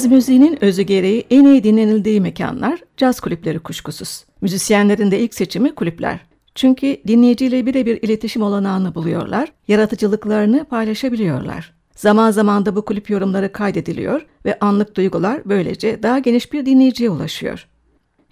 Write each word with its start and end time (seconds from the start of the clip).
Caz 0.00 0.10
müziğinin 0.10 0.64
özü 0.64 0.82
gereği 0.82 1.26
en 1.30 1.44
iyi 1.44 1.64
dinlenildiği 1.64 2.20
mekanlar 2.20 2.80
caz 2.96 3.20
kulüpleri 3.20 3.58
kuşkusuz. 3.58 4.24
Müzisyenlerin 4.40 5.10
de 5.10 5.20
ilk 5.20 5.34
seçimi 5.34 5.74
kulüpler. 5.74 6.20
Çünkü 6.54 6.96
dinleyiciyle 7.06 7.66
birebir 7.66 8.02
iletişim 8.02 8.42
olanağını 8.42 8.94
buluyorlar, 8.94 9.52
yaratıcılıklarını 9.68 10.64
paylaşabiliyorlar. 10.64 11.74
Zaman 11.96 12.30
zaman 12.30 12.66
da 12.66 12.76
bu 12.76 12.84
kulüp 12.84 13.10
yorumları 13.10 13.52
kaydediliyor 13.52 14.26
ve 14.44 14.58
anlık 14.58 14.96
duygular 14.96 15.42
böylece 15.44 16.02
daha 16.02 16.18
geniş 16.18 16.52
bir 16.52 16.66
dinleyiciye 16.66 17.10
ulaşıyor. 17.10 17.68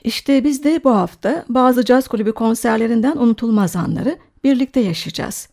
İşte 0.04 0.44
biz 0.44 0.64
de 0.64 0.84
bu 0.84 0.90
hafta 0.90 1.44
bazı 1.48 1.84
caz 1.84 2.08
kulübü 2.08 2.32
konserlerinden 2.32 3.16
unutulmaz 3.16 3.76
anları 3.76 4.18
birlikte 4.44 4.80
yaşayacağız. 4.80 5.48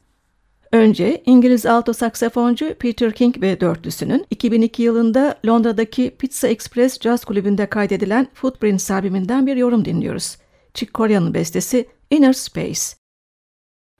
Önce 0.75 1.21
İngiliz 1.25 1.65
alto 1.65 1.93
saksafoncu 1.93 2.75
Peter 2.79 3.11
King 3.11 3.41
ve 3.41 3.59
dörtlüsünün 3.59 4.25
2002 4.29 4.83
yılında 4.83 5.35
Londra'daki 5.45 6.15
Pizza 6.19 6.47
Express 6.47 7.01
Jazz 7.01 7.25
Kulübü'nde 7.25 7.65
kaydedilen 7.65 8.27
Footprints 8.33 8.91
albümünden 8.91 9.47
bir 9.47 9.55
yorum 9.55 9.85
dinliyoruz. 9.85 10.37
Chick 10.73 10.93
Corea'nın 10.93 11.33
bestesi 11.33 11.87
Inner 12.09 12.33
Space. 12.33 12.81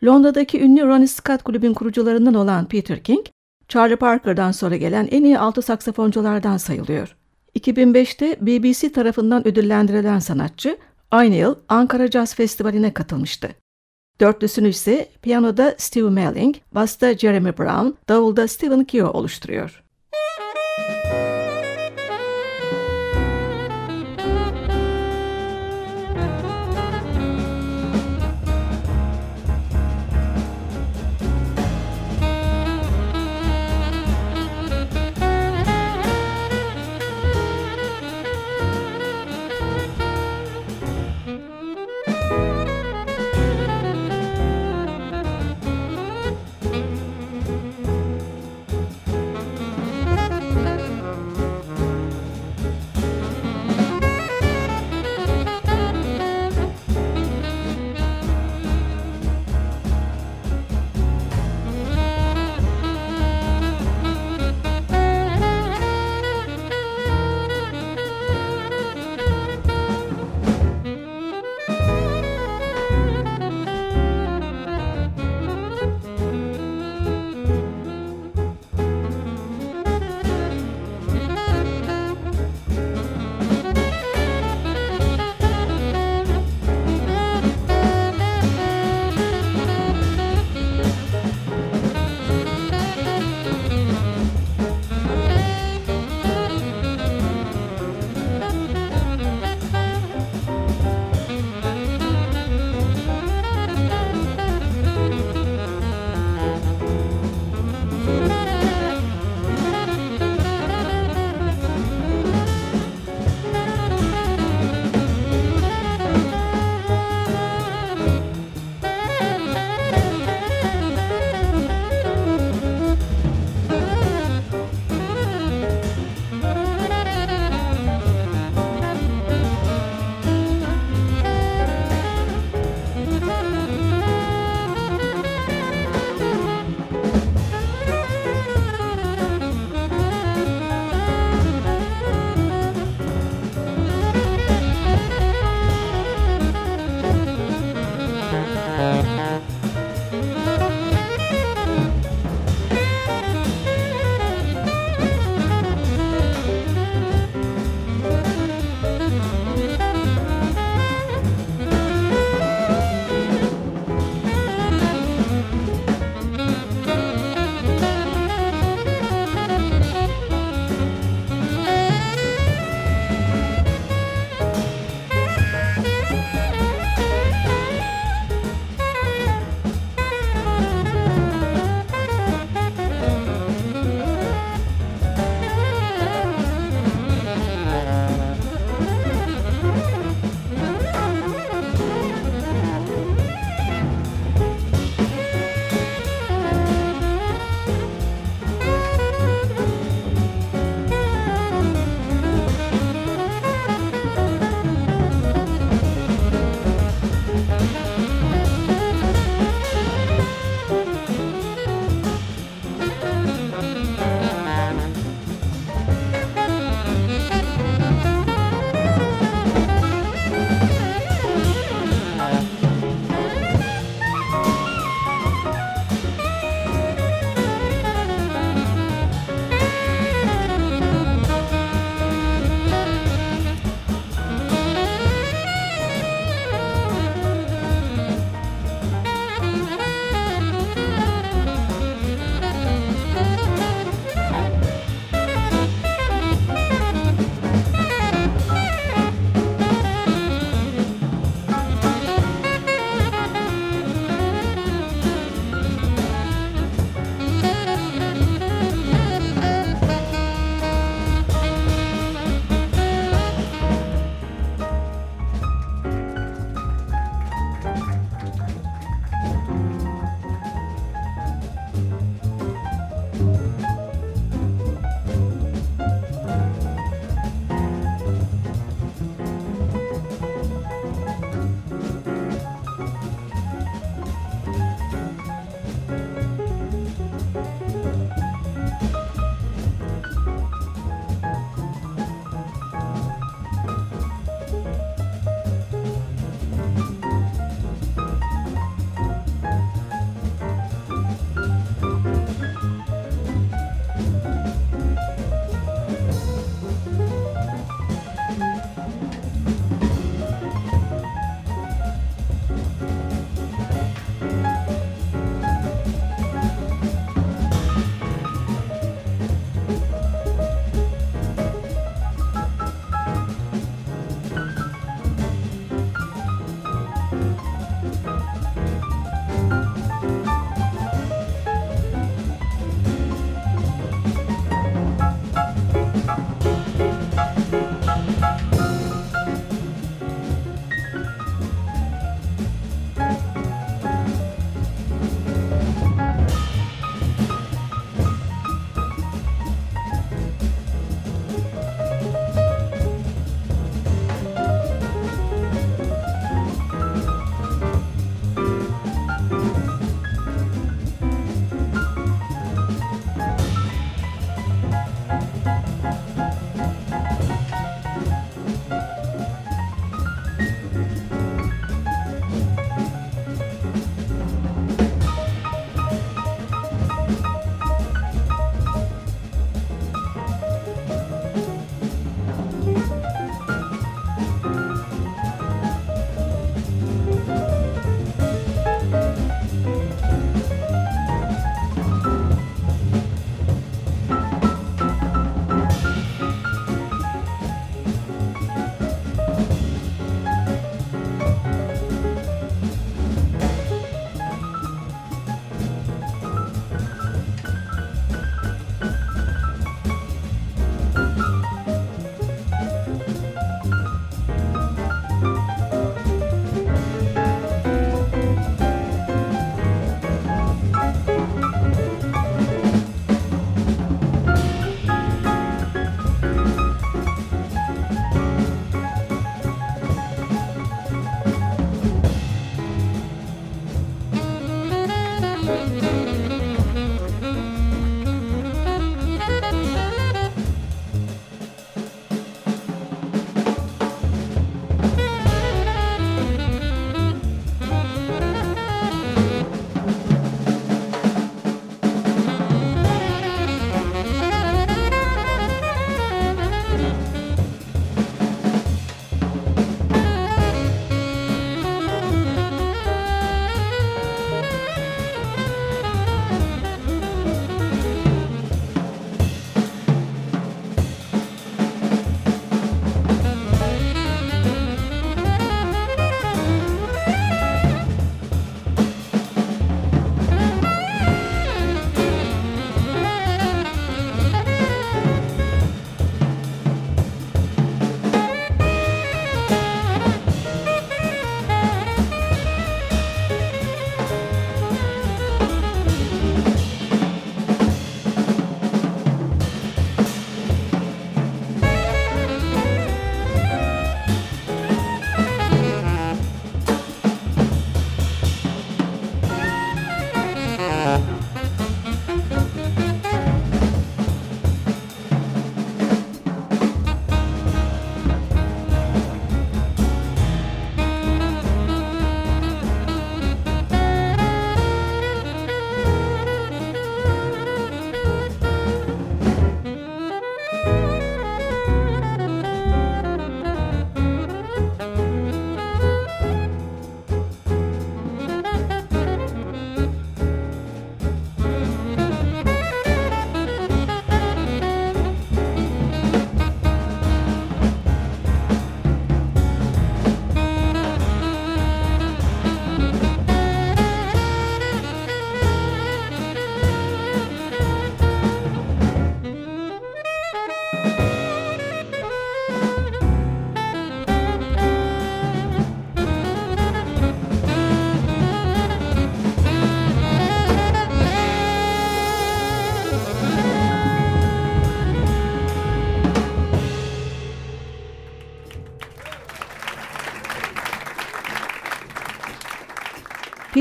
Londra'daki 0.04 0.62
ünlü 0.62 0.82
Ronnie 0.82 1.08
Scott 1.08 1.44
Kulübün 1.44 1.74
kurucularından 1.74 2.34
olan 2.34 2.68
Peter 2.68 3.04
King, 3.04 3.26
Charlie 3.68 3.96
Parker'dan 3.96 4.52
sonra 4.52 4.76
gelen 4.76 5.08
en 5.12 5.24
iyi 5.24 5.40
alto 5.40 5.62
saksafonculardan 5.62 6.58
sayılıyor. 6.58 7.16
2005'te 7.60 8.38
BBC 8.42 8.92
tarafından 8.92 9.48
ödüllendirilen 9.48 10.20
sanatçı, 10.20 10.78
aynı 11.12 11.36
yıl 11.36 11.56
Ankara 11.70 12.08
Jazz 12.08 12.36
Festivali'ne 12.36 12.94
katılmıştı. 12.94 13.65
Dörtlüsünü 14.22 14.70
ise 14.70 15.10
piyanoda 15.22 15.76
Steve 15.78 16.10
Melling, 16.10 16.56
basta 16.72 17.18
Jeremy 17.18 17.58
Brown, 17.58 17.88
davulda 18.10 18.48
Stephen 18.48 18.84
Keo 18.84 19.08
oluşturuyor. 19.10 19.85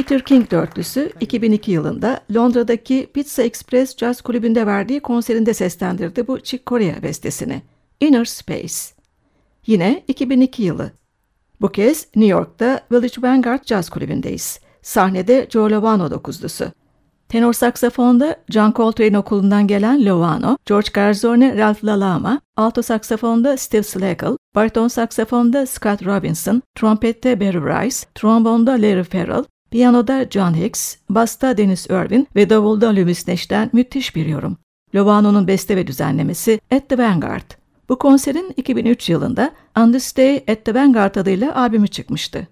Peter 0.04 0.24
King 0.24 0.50
dörtlüsü 0.50 1.12
2002 1.20 1.72
yılında 1.72 2.20
Londra'daki 2.34 3.10
Pizza 3.14 3.42
Express 3.42 3.96
Jazz 3.96 4.20
Kulübü'nde 4.20 4.66
verdiği 4.66 5.00
konserinde 5.00 5.54
seslendirdi 5.54 6.26
bu 6.26 6.40
Chick 6.40 6.66
Corea 6.66 7.02
bestesini. 7.02 7.62
Inner 8.00 8.24
Space. 8.24 8.74
Yine 9.66 10.04
2002 10.08 10.62
yılı. 10.62 10.92
Bu 11.60 11.68
kez 11.68 12.06
New 12.16 12.32
York'ta 12.32 12.80
Village 12.92 13.22
Vanguard 13.22 13.64
Jazz 13.66 13.90
Kulübü'ndeyiz. 13.90 14.60
Sahnede 14.82 15.46
Joe 15.50 15.70
Lovano 15.70 16.10
dokuzlusu. 16.10 16.64
Tenor 17.28 17.52
saksafonda 17.52 18.36
John 18.50 18.72
Coltrane 18.76 19.18
okulundan 19.18 19.66
gelen 19.66 20.06
Lovano, 20.06 20.56
George 20.66 20.88
Garzone, 20.94 21.56
Ralph 21.58 21.84
LaLama, 21.84 22.40
alto 22.56 22.82
saksafonda 22.82 23.56
Steve 23.56 23.82
Slackle, 23.82 24.36
bariton 24.54 24.88
saksafonda 24.88 25.66
Scott 25.66 26.06
Robinson, 26.06 26.62
trompette 26.74 27.40
Barry 27.40 27.60
Rice, 27.60 28.06
trombonda 28.14 28.72
Larry 28.72 29.04
Farrell, 29.04 29.44
piyanoda 29.70 30.26
John 30.30 30.54
Hicks, 30.54 30.96
basta 31.10 31.56
Dennis 31.56 31.86
Irwin 31.86 32.28
ve 32.36 32.50
davulda 32.50 32.88
Lewis 32.88 33.28
Nash'ten 33.28 33.70
müthiş 33.72 34.16
bir 34.16 34.26
yorum. 34.26 34.56
Lovano'nun 34.94 35.48
beste 35.48 35.76
ve 35.76 35.86
düzenlemesi 35.86 36.60
At 36.70 36.88
the 36.88 36.98
Vanguard. 36.98 37.50
Bu 37.88 37.98
konserin 37.98 38.52
2003 38.56 39.08
yılında 39.10 39.52
On 39.78 39.92
This 39.92 40.16
Day 40.16 40.36
at 40.36 40.64
the 40.64 40.74
Vanguard 40.74 41.14
adıyla 41.14 41.56
albümü 41.56 41.88
çıkmıştı. 41.88 42.48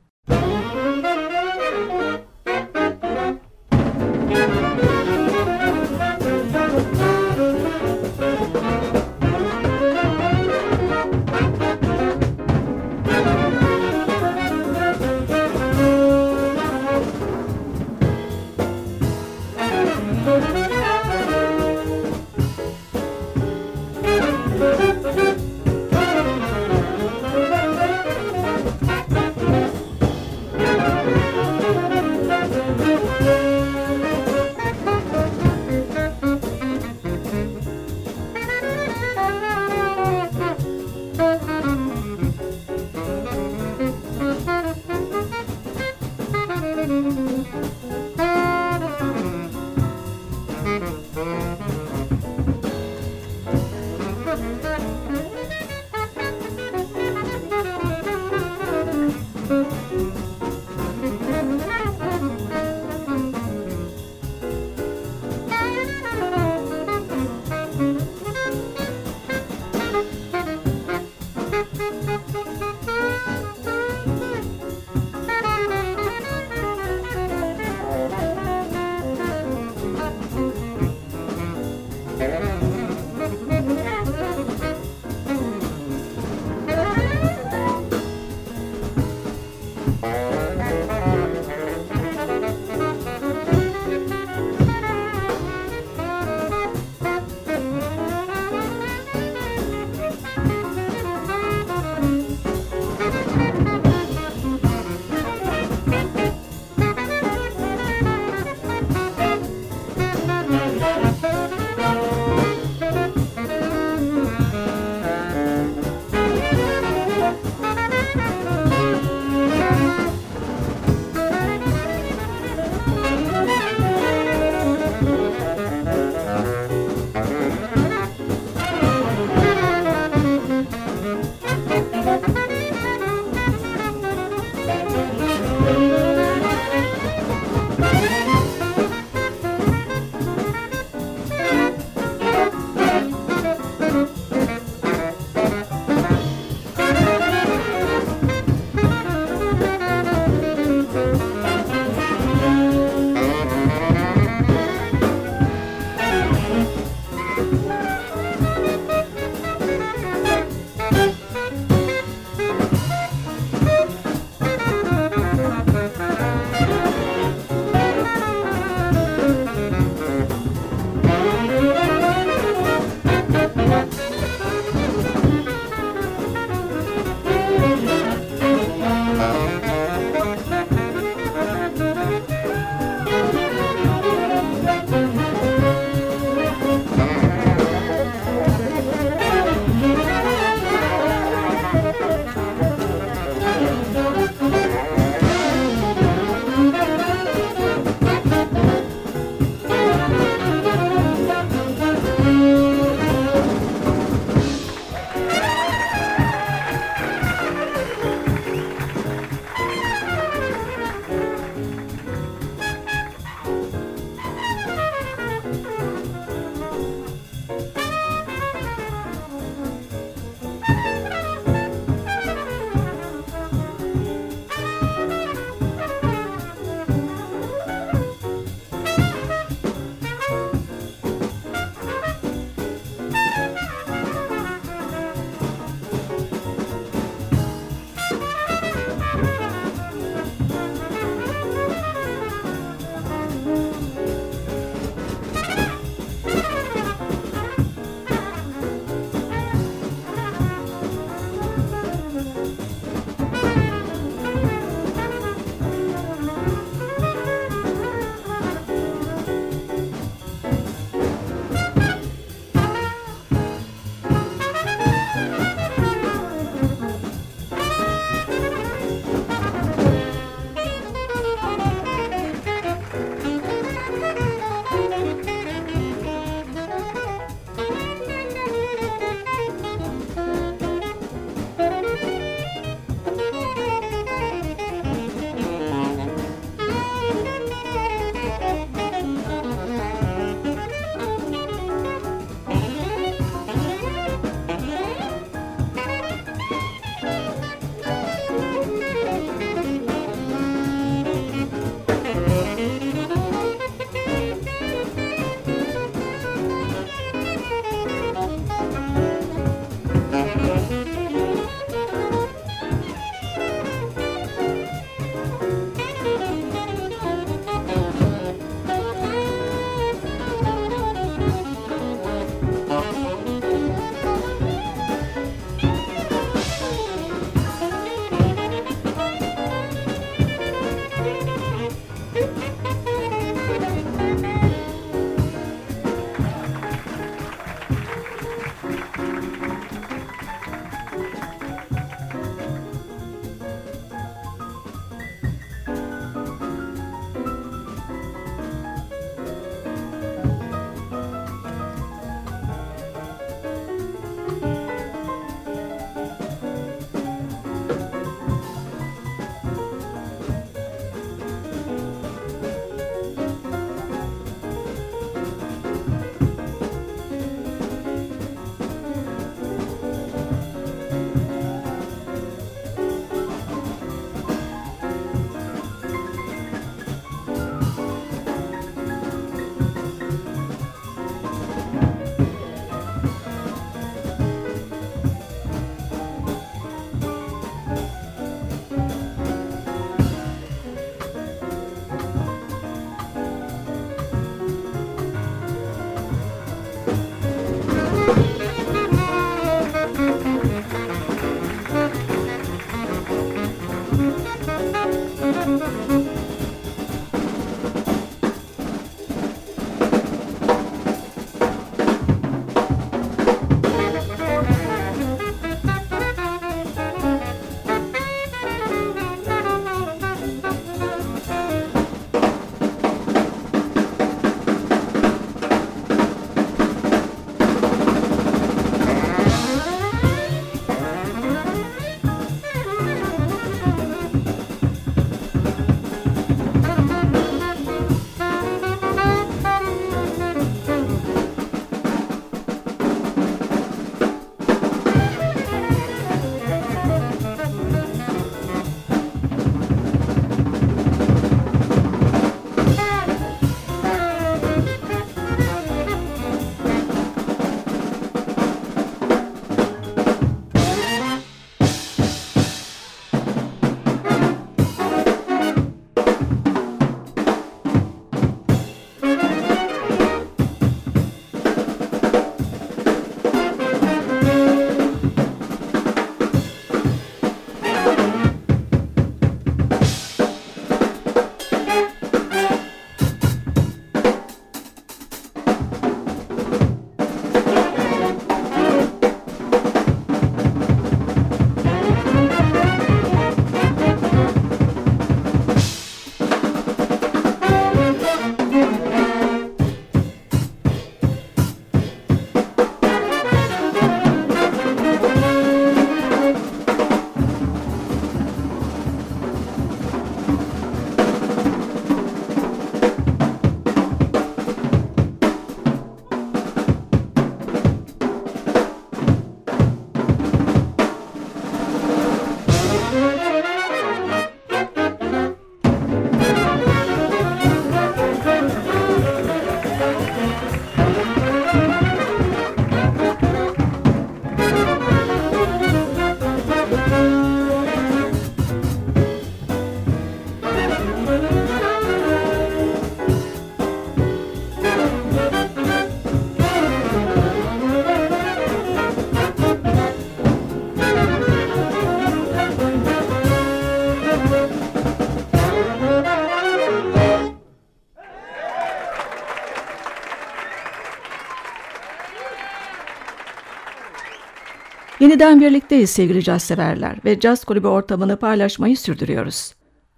Yeniden 565.23 565.41
birlikteyiz 565.41 565.91
sevgili 565.91 566.23
caz 566.23 566.43
severler 566.43 566.99
ve 567.05 567.21
caz 567.21 567.45
kulübü 567.45 567.67
ortamını 567.67 568.17
paylaşmayı 568.17 568.77
sürdürüyoruz. 568.77 569.55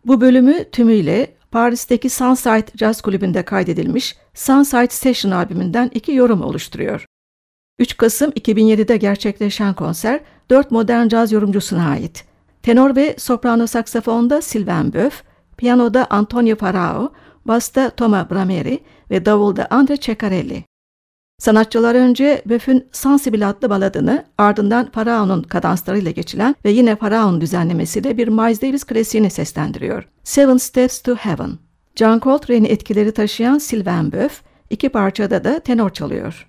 Bu 0.06 0.20
bölümü 0.20 0.70
tümüyle 0.70 1.34
Paris'teki 1.50 2.10
Sunside 2.10 2.66
Jazz 2.76 3.00
Kulübü'nde 3.00 3.42
kaydedilmiş 3.42 4.16
Sunside 4.34 4.88
Session 4.90 5.32
albümünden 5.32 5.90
iki 5.94 6.12
yorum 6.12 6.42
oluşturuyor. 6.42 7.04
3 7.78 7.96
Kasım 7.96 8.30
2007'de 8.30 8.96
gerçekleşen 8.96 9.74
konser 9.74 10.20
4 10.50 10.70
modern 10.70 11.08
caz 11.08 11.32
yorumcusuna 11.32 11.88
ait. 11.88 12.24
Tenor 12.62 12.96
ve 12.96 13.14
soprano 13.18 13.66
saksafonda 13.66 14.42
Sylvain 14.42 14.92
Boeuf, 14.92 15.22
piyanoda 15.56 16.06
Antonio 16.10 16.56
Farao, 16.56 17.12
basta 17.44 17.90
Toma 17.90 18.30
Brameri 18.30 18.80
ve 19.10 19.24
davulda 19.24 19.66
Andre 19.70 20.00
Ceccarelli. 20.00 20.64
Sanatçılar 21.38 21.94
önce 21.94 22.42
Böf'ün 22.47 22.87
Sensible 22.92 23.47
adlı 23.47 23.70
baladını 23.70 24.25
ardından 24.38 24.90
Faraon'un 24.90 25.42
kadanslarıyla 25.42 26.11
geçilen 26.11 26.55
ve 26.64 26.70
yine 26.70 26.97
Faraon 26.97 27.40
düzenlemesiyle 27.40 28.16
bir 28.16 28.29
Miles 28.29 28.62
Davis 28.62 28.85
klasiğini 28.85 29.31
seslendiriyor. 29.31 30.09
Seven 30.25 30.57
Steps 30.57 31.03
to 31.03 31.14
Heaven. 31.14 31.51
John 31.97 32.20
Coltrane'i 32.20 32.68
etkileri 32.68 33.12
taşıyan 33.12 33.59
Sylvain 33.59 34.12
Böf, 34.12 34.42
iki 34.70 34.88
parçada 34.88 35.44
da 35.44 35.61
tenor 35.61 35.90
çalıyor. 35.90 36.49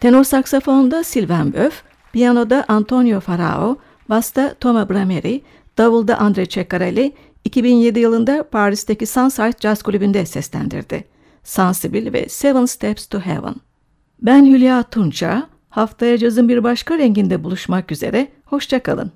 Tenor 0.00 0.24
saksafonda 0.24 1.04
Sylvain 1.04 1.52
Boeuf, 1.52 1.82
piyanoda 2.12 2.64
Antonio 2.68 3.20
Farao, 3.20 3.76
basta 4.08 4.54
Toma 4.54 4.88
Brameri, 4.88 5.42
davulda 5.78 6.16
Andre 6.18 6.48
Ceccarelli, 6.48 7.12
2007 7.44 8.00
yılında 8.00 8.42
Paris'teki 8.42 9.06
Sunside 9.06 9.52
Jazz 9.60 9.82
Kulübü'nde 9.82 10.26
seslendirdi. 10.26 11.04
Sensible 11.44 12.12
ve 12.12 12.28
Seven 12.28 12.64
Steps 12.64 13.06
to 13.06 13.20
Heaven. 13.20 13.54
Ben 14.22 14.46
Hülya 14.46 14.82
Tunça, 14.82 15.48
haftaya 15.68 16.18
cazın 16.18 16.48
bir 16.48 16.64
başka 16.64 16.98
renginde 16.98 17.44
buluşmak 17.44 17.92
üzere, 17.92 18.28
hoşçakalın. 18.44 19.12